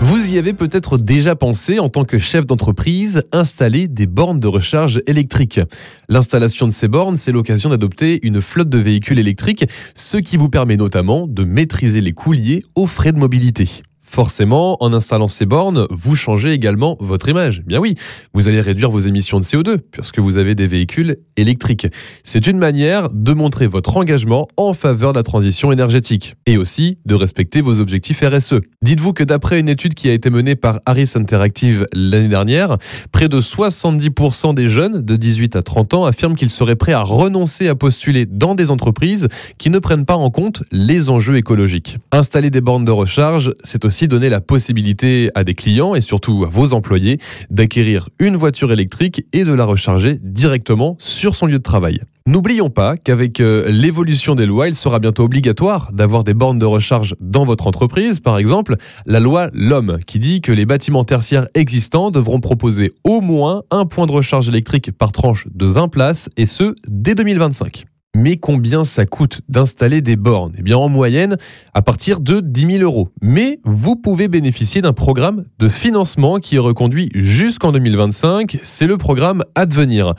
Vous 0.00 0.34
y 0.34 0.38
avez 0.38 0.54
peut-être 0.54 0.98
déjà 0.98 1.36
pensé 1.36 1.78
en 1.78 1.88
tant 1.88 2.04
que 2.04 2.18
chef 2.18 2.44
d'entreprise, 2.44 3.22
installer 3.30 3.86
des 3.86 4.06
bornes 4.06 4.40
de 4.40 4.48
recharge 4.48 5.00
électriques. 5.06 5.60
L'installation 6.08 6.66
de 6.66 6.72
ces 6.72 6.88
bornes, 6.88 7.14
c'est 7.14 7.30
l'occasion 7.30 7.70
d'adopter 7.70 8.18
une 8.26 8.42
flotte 8.42 8.70
de 8.70 8.78
véhicules 8.78 9.20
électriques, 9.20 9.66
ce 9.94 10.16
qui 10.16 10.36
vous 10.36 10.48
permet 10.48 10.76
notamment 10.76 11.28
de 11.28 11.44
maîtriser 11.44 12.00
les 12.00 12.12
coûts 12.12 12.34
aux 12.74 12.88
frais 12.88 13.12
de 13.12 13.18
mobilité. 13.18 13.68
Forcément, 14.16 14.82
en 14.82 14.94
installant 14.94 15.28
ces 15.28 15.44
bornes, 15.44 15.86
vous 15.90 16.16
changez 16.16 16.52
également 16.52 16.96
votre 17.00 17.28
image. 17.28 17.62
Bien 17.66 17.80
oui, 17.80 17.96
vous 18.32 18.48
allez 18.48 18.62
réduire 18.62 18.90
vos 18.90 19.00
émissions 19.00 19.38
de 19.38 19.44
CO2 19.44 19.76
puisque 19.76 20.20
vous 20.20 20.38
avez 20.38 20.54
des 20.54 20.66
véhicules 20.66 21.18
électriques. 21.36 21.86
C'est 22.24 22.46
une 22.46 22.56
manière 22.56 23.10
de 23.10 23.34
montrer 23.34 23.66
votre 23.66 23.94
engagement 23.98 24.48
en 24.56 24.72
faveur 24.72 25.12
de 25.12 25.18
la 25.18 25.22
transition 25.22 25.70
énergétique 25.70 26.34
et 26.46 26.56
aussi 26.56 26.96
de 27.04 27.14
respecter 27.14 27.60
vos 27.60 27.78
objectifs 27.78 28.22
RSE. 28.22 28.54
Dites-vous 28.80 29.12
que 29.12 29.22
d'après 29.22 29.60
une 29.60 29.68
étude 29.68 29.92
qui 29.92 30.08
a 30.08 30.14
été 30.14 30.30
menée 30.30 30.56
par 30.56 30.80
Harris 30.86 31.12
Interactive 31.14 31.86
l'année 31.92 32.28
dernière, 32.28 32.78
près 33.12 33.28
de 33.28 33.38
70% 33.38 34.54
des 34.54 34.70
jeunes 34.70 35.02
de 35.02 35.16
18 35.16 35.56
à 35.56 35.62
30 35.62 35.92
ans 35.92 36.04
affirment 36.06 36.36
qu'ils 36.36 36.48
seraient 36.48 36.74
prêts 36.74 36.92
à 36.92 37.02
renoncer 37.02 37.68
à 37.68 37.74
postuler 37.74 38.24
dans 38.24 38.54
des 38.54 38.70
entreprises 38.70 39.28
qui 39.58 39.68
ne 39.68 39.78
prennent 39.78 40.06
pas 40.06 40.16
en 40.16 40.30
compte 40.30 40.62
les 40.72 41.10
enjeux 41.10 41.36
écologiques. 41.36 41.98
Installer 42.12 42.48
des 42.48 42.62
bornes 42.62 42.86
de 42.86 42.92
recharge, 42.92 43.52
c'est 43.62 43.84
aussi 43.84 44.05
donner 44.08 44.28
la 44.28 44.40
possibilité 44.40 45.30
à 45.34 45.44
des 45.44 45.54
clients 45.54 45.94
et 45.94 46.00
surtout 46.00 46.44
à 46.44 46.48
vos 46.48 46.72
employés 46.72 47.18
d'acquérir 47.50 48.08
une 48.18 48.36
voiture 48.36 48.72
électrique 48.72 49.24
et 49.32 49.44
de 49.44 49.52
la 49.52 49.64
recharger 49.64 50.18
directement 50.22 50.96
sur 50.98 51.34
son 51.34 51.46
lieu 51.46 51.58
de 51.58 51.62
travail. 51.62 52.00
N'oublions 52.28 52.70
pas 52.70 52.96
qu'avec 52.96 53.40
euh, 53.40 53.70
l'évolution 53.70 54.34
des 54.34 54.46
lois, 54.46 54.66
il 54.66 54.74
sera 54.74 54.98
bientôt 54.98 55.22
obligatoire 55.22 55.92
d'avoir 55.92 56.24
des 56.24 56.34
bornes 56.34 56.58
de 56.58 56.66
recharge 56.66 57.14
dans 57.20 57.44
votre 57.44 57.68
entreprise. 57.68 58.18
Par 58.18 58.38
exemple, 58.38 58.76
la 59.06 59.20
loi 59.20 59.48
LOM 59.52 59.98
qui 60.06 60.18
dit 60.18 60.40
que 60.40 60.50
les 60.50 60.66
bâtiments 60.66 61.04
tertiaires 61.04 61.46
existants 61.54 62.10
devront 62.10 62.40
proposer 62.40 62.94
au 63.04 63.20
moins 63.20 63.62
un 63.70 63.86
point 63.86 64.06
de 64.06 64.12
recharge 64.12 64.48
électrique 64.48 64.90
par 64.90 65.12
tranche 65.12 65.46
de 65.54 65.66
20 65.66 65.86
places 65.86 66.28
et 66.36 66.46
ce 66.46 66.74
dès 66.88 67.14
2025. 67.14 67.86
Mais 68.18 68.38
combien 68.38 68.86
ça 68.86 69.04
coûte 69.04 69.42
d'installer 69.50 70.00
des 70.00 70.16
bornes? 70.16 70.54
Eh 70.56 70.62
bien, 70.62 70.78
en 70.78 70.88
moyenne, 70.88 71.36
à 71.74 71.82
partir 71.82 72.18
de 72.18 72.40
10 72.40 72.78
000 72.78 72.82
euros. 72.82 73.10
Mais 73.20 73.60
vous 73.62 73.94
pouvez 73.94 74.28
bénéficier 74.28 74.80
d'un 74.80 74.94
programme 74.94 75.44
de 75.58 75.68
financement 75.68 76.38
qui 76.38 76.56
est 76.56 76.58
reconduit 76.58 77.10
jusqu'en 77.14 77.72
2025. 77.72 78.58
C'est 78.62 78.86
le 78.86 78.96
programme 78.96 79.44
Advenir. 79.54 80.14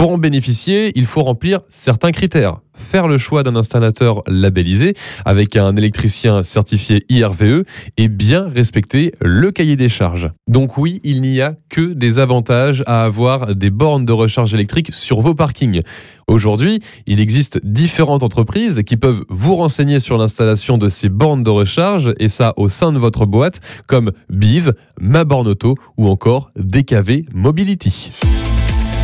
Pour 0.00 0.12
en 0.12 0.16
bénéficier, 0.16 0.92
il 0.94 1.04
faut 1.04 1.22
remplir 1.22 1.60
certains 1.68 2.10
critères. 2.10 2.60
Faire 2.72 3.06
le 3.06 3.18
choix 3.18 3.42
d'un 3.42 3.54
installateur 3.54 4.22
labellisé 4.26 4.94
avec 5.26 5.56
un 5.56 5.76
électricien 5.76 6.42
certifié 6.42 7.04
IRVE 7.10 7.64
et 7.98 8.08
bien 8.08 8.48
respecter 8.48 9.12
le 9.20 9.50
cahier 9.50 9.76
des 9.76 9.90
charges. 9.90 10.30
Donc 10.48 10.78
oui, 10.78 11.02
il 11.04 11.20
n'y 11.20 11.42
a 11.42 11.54
que 11.68 11.92
des 11.92 12.18
avantages 12.18 12.82
à 12.86 13.04
avoir 13.04 13.54
des 13.54 13.68
bornes 13.68 14.06
de 14.06 14.14
recharge 14.14 14.54
électrique 14.54 14.94
sur 14.94 15.20
vos 15.20 15.34
parkings. 15.34 15.82
Aujourd'hui, 16.28 16.80
il 17.06 17.20
existe 17.20 17.60
différentes 17.62 18.22
entreprises 18.22 18.82
qui 18.86 18.96
peuvent 18.96 19.24
vous 19.28 19.54
renseigner 19.56 20.00
sur 20.00 20.16
l'installation 20.16 20.78
de 20.78 20.88
ces 20.88 21.10
bornes 21.10 21.42
de 21.42 21.50
recharge 21.50 22.14
et 22.18 22.28
ça 22.28 22.54
au 22.56 22.70
sein 22.70 22.90
de 22.90 22.98
votre 22.98 23.26
boîte 23.26 23.60
comme 23.86 24.12
Biv, 24.30 24.72
Ma 24.98 25.24
Borne 25.24 25.48
Auto 25.48 25.74
ou 25.98 26.08
encore 26.08 26.52
DKV 26.56 27.26
Mobility. 27.34 28.12